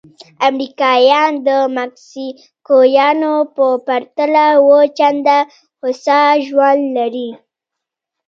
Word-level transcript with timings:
امریکایان 0.49 1.31
د 1.47 1.49
مکسیکویانو 1.77 3.33
په 3.55 3.65
پرتله 3.87 4.45
اووه 4.59 4.81
چنده 4.97 5.37
هوسا 5.81 6.21
ژوند 6.47 6.83
لري. 6.97 7.29